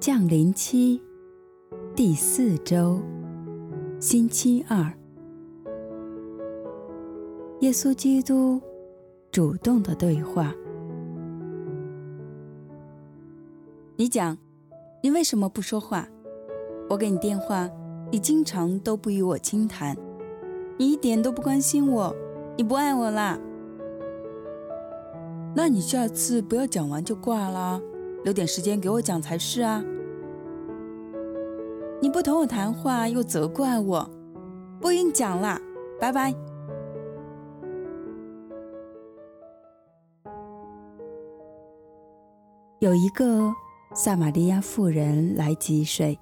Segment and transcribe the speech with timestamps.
[0.00, 1.02] 降临期
[1.96, 3.00] 第四周，
[3.98, 4.92] 星期二，
[7.58, 8.62] 耶稣基督
[9.32, 10.54] 主动的对话。
[13.96, 14.38] 你讲，
[15.02, 16.08] 你为什么不说话？
[16.88, 17.68] 我给你电话，
[18.12, 19.96] 你经常都不与我倾谈，
[20.76, 22.14] 你一点都不关心我，
[22.56, 23.36] 你不爱我啦。
[25.56, 27.80] 那你下次不要讲完就挂啦，
[28.28, 29.82] 留点时间给我讲才是啊。
[31.98, 34.06] 你不同我谈话又责怪我，
[34.82, 35.58] 不用讲啦，
[35.98, 36.34] 拜拜。
[42.80, 43.50] 有一个
[43.94, 46.18] 撒玛利亚妇人来汲水，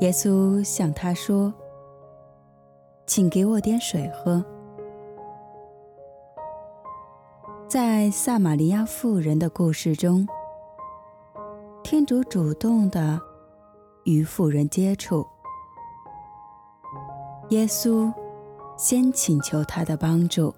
[0.00, 1.52] 耶稣向她说
[3.04, 4.44] ：“请给我点水喝。”
[7.70, 10.26] 在撒玛利亚妇人的故事中，
[11.84, 13.16] 天主主动地
[14.02, 15.24] 与妇人接触。
[17.50, 18.12] 耶稣
[18.76, 20.52] 先请求他的帮助。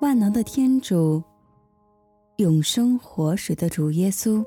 [0.00, 1.22] 万能的天主，
[2.36, 4.42] 永生活水的主耶稣，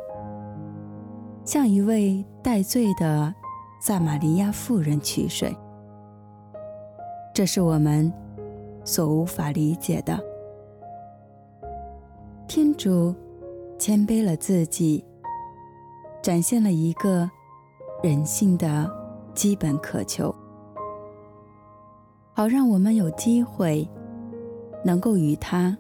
[1.46, 3.32] 向一位戴罪的
[3.80, 5.56] 撒玛利亚妇人取水，
[7.36, 8.12] 这是我们
[8.84, 10.20] 所无法理解的，
[12.48, 13.14] 天主
[13.80, 15.04] 谦卑了自己，
[16.22, 17.30] 展现了一个
[18.02, 18.92] 人性的
[19.34, 20.34] 基本渴求，
[22.34, 23.90] 好让我们有机会
[24.84, 25.78] 能够与他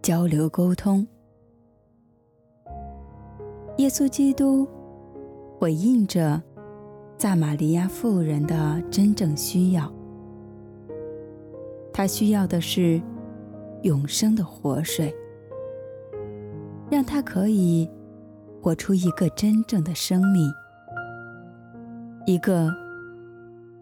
[0.00, 1.06] 交流沟通。
[3.78, 4.66] 耶稣基督
[5.58, 6.40] 回应着
[7.16, 9.97] 撒玛利亚妇人的真正需要。
[11.98, 13.02] 他需要的是
[13.82, 15.12] 永生的活水，
[16.88, 17.90] 让他可以
[18.62, 20.48] 活出一个真正的生命，
[22.24, 22.72] 一个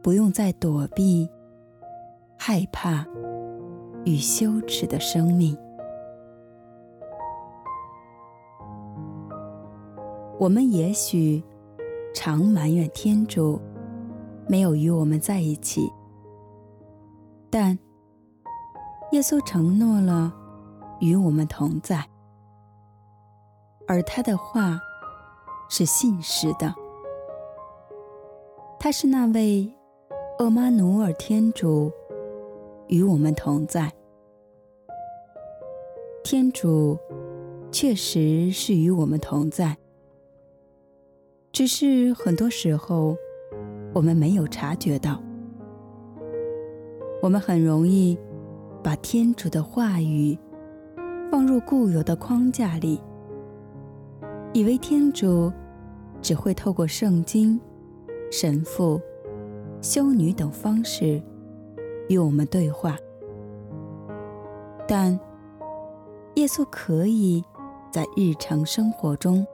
[0.03, 1.29] 不用再躲避、
[2.39, 3.07] 害怕
[4.07, 5.55] 与羞耻的生命。
[10.41, 11.45] 我们也许
[12.15, 13.61] 常埋怨天主
[14.49, 15.83] 没有与我们在一起，
[17.51, 17.79] 但。
[19.13, 20.33] 耶稣承诺了
[21.01, 22.05] 与我们同在，
[23.87, 24.79] 而他的话
[25.71, 26.75] 是信实的。
[28.79, 29.73] 他是那位
[30.39, 31.91] 厄玛努尔天主
[32.89, 33.91] 与我们同在。
[36.23, 36.99] 天主
[37.71, 39.77] 确实是与我们同在，
[41.53, 43.17] 只是很多时候
[43.95, 45.23] 我们没有察觉到，
[47.23, 48.19] 我们很容易。
[48.87, 50.39] 把天主的话语
[51.29, 53.03] 放入固有的框架里，
[54.53, 55.53] 以为天主
[56.23, 57.61] 只会透过圣经、
[58.31, 59.01] 神父、
[59.83, 61.21] 修女等方式
[62.09, 62.97] 与我们对话。
[64.87, 65.19] 但
[66.37, 67.43] 耶稣可以
[67.91, 69.45] 在日常生活中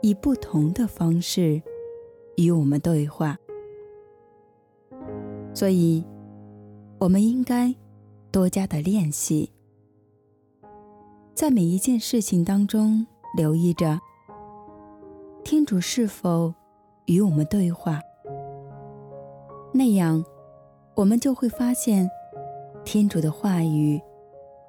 [0.00, 1.60] 以不同的方式
[2.38, 3.36] 与我们对话，
[5.52, 6.02] 所以
[6.98, 7.74] 我们应该。
[8.32, 9.52] 多加的练习，
[11.34, 13.06] 在每一件事情当中
[13.36, 14.00] 留意着
[15.44, 16.54] 天主是否
[17.04, 18.00] 与我们对话，
[19.74, 20.24] 那样
[20.94, 22.08] 我们就会发现
[22.86, 24.00] 天主的话语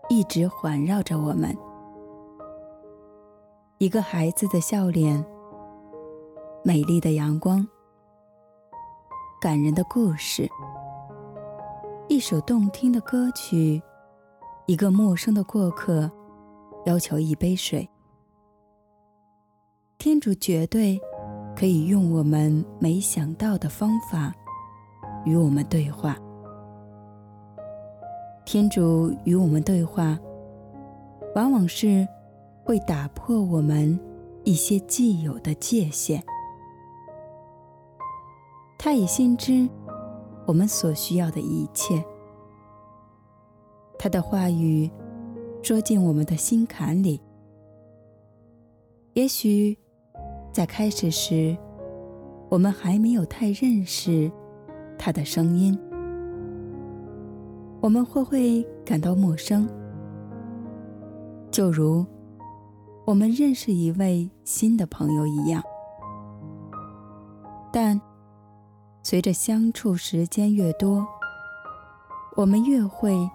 [0.09, 1.57] 一直环绕着我们。
[3.77, 5.25] 一个孩子的笑脸，
[6.65, 7.65] 美丽的阳光，
[9.41, 10.49] 感人的故事。
[12.25, 13.83] 首动听的歌曲，
[14.65, 16.09] 一个陌生的过客
[16.85, 17.85] 要求一杯水。
[19.97, 20.97] 天主绝对
[21.53, 24.33] 可以用我们没想到的方法
[25.25, 26.15] 与我们对话。
[28.45, 30.17] 天主与我们对话，
[31.35, 32.07] 往往是
[32.63, 33.99] 会打破我们
[34.45, 36.23] 一些既有的界限。
[38.79, 39.67] 他也心知。
[40.45, 42.03] 我们所需要的一切，
[44.03, 44.91] 他的话语
[45.61, 47.21] 说进我们的心坎里。
[49.13, 49.77] 也许
[50.51, 51.57] 在开始时，
[52.49, 54.29] 我们还没有太认识
[54.99, 55.79] 他的声音，
[57.79, 59.65] 我们会会感到陌生，
[61.49, 62.05] 就如
[63.05, 65.63] 我们认识一位新的朋友一样，
[67.71, 67.97] 但。
[69.01, 71.05] 随着相处时间越多，
[72.35, 73.29] 我们越会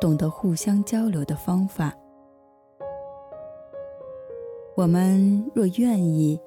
[0.00, 1.94] 懂得互相交流的方法。
[4.76, 6.40] 我们若愿意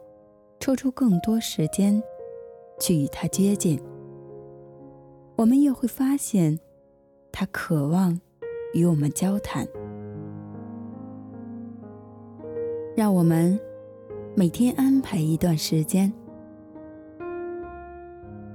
[0.60, 2.02] 抽出更多时间
[2.80, 3.80] 去与他接近，
[5.36, 6.60] 我们也会发现
[7.32, 8.20] 他渴望
[8.74, 9.68] 与我们交谈。
[12.96, 13.60] 让我们
[14.36, 16.12] 每天安排一段时间，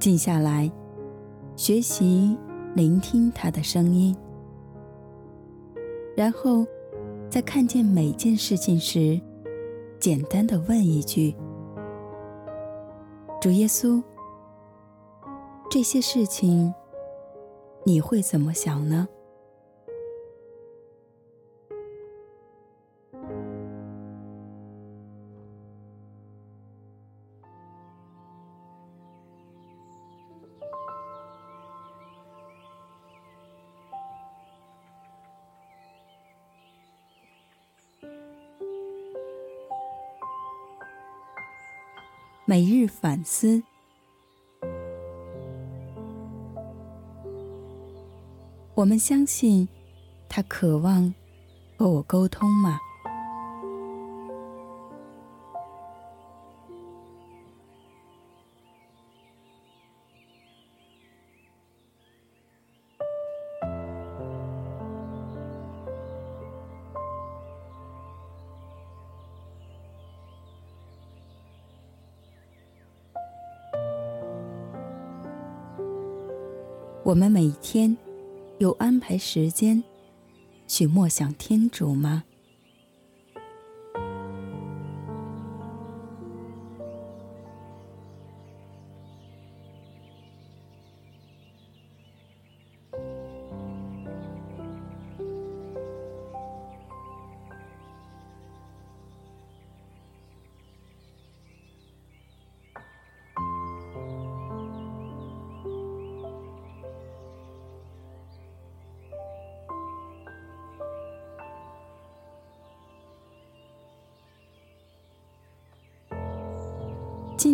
[0.00, 0.70] 静下来，
[1.56, 2.36] 学习
[2.74, 4.16] 聆听他的声音，
[6.18, 6.66] 然后
[7.30, 9.20] 在看见每件事情时，
[10.00, 11.32] 简单的问一句
[13.40, 14.02] ：“主耶稣，
[15.70, 16.74] 这些事情
[17.84, 19.06] 你会怎么想呢？”
[42.50, 43.62] 每日反思。
[48.74, 49.68] 我们相信
[50.30, 51.12] 他渴望
[51.76, 52.80] 和我沟通吗？
[77.08, 77.96] 我们每天
[78.58, 79.82] 有安排时间
[80.66, 82.24] 去默想天主吗？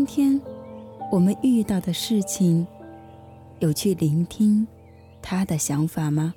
[0.06, 0.40] 今天
[1.10, 2.66] 我们遇到的事情，
[3.60, 4.66] 有去聆听
[5.22, 6.34] 他的想法吗？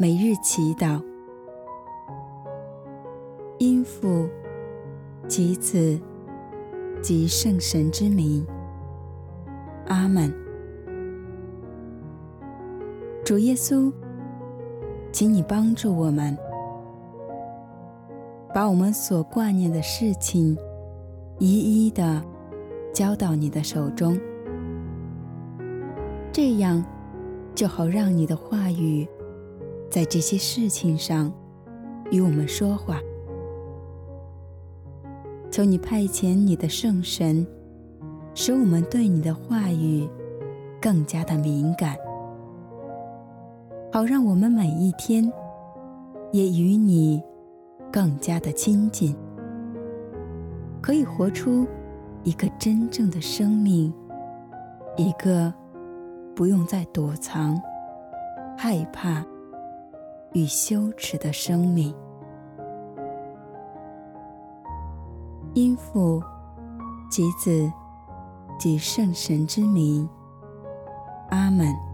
[0.00, 0.98] 每日祈祷，
[3.58, 4.26] 因父
[5.28, 6.00] 及子
[7.02, 8.42] 及圣神之名，
[9.88, 10.32] 阿门。
[13.22, 13.92] 主耶稣，
[15.12, 16.34] 请你帮助我们，
[18.54, 20.56] 把我们所挂念的事情
[21.38, 22.24] 一一的
[22.94, 24.18] 交到你的手中，
[26.32, 26.82] 这样
[27.54, 29.06] 就好让你的话语。
[29.90, 31.32] 在这些事情上，
[32.12, 33.00] 与我们说话。
[35.50, 37.44] 求你派遣你的圣神，
[38.34, 40.08] 使我们对你的话语
[40.80, 41.96] 更加的敏感，
[43.92, 45.30] 好让我们每一天
[46.30, 47.20] 也与你
[47.90, 49.12] 更加的亲近，
[50.80, 51.66] 可以活出
[52.22, 53.92] 一个真正的生命，
[54.96, 55.52] 一个
[56.36, 57.60] 不用再躲藏、
[58.56, 59.26] 害怕。
[60.32, 61.94] 与羞耻的生命，
[65.54, 66.22] 因父
[67.10, 67.72] 及子
[68.58, 70.08] 及圣神之名，
[71.30, 71.89] 阿门。